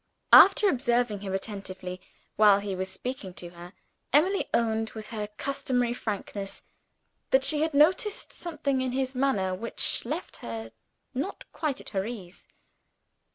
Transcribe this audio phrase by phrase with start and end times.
[0.33, 2.01] After observing him attentively,
[2.35, 3.73] while he was speaking to her,
[4.11, 6.63] Emily owned, with her customary frankness,
[7.29, 10.71] that she had noticed something in his manner which left her
[11.13, 12.47] not quite at her ease.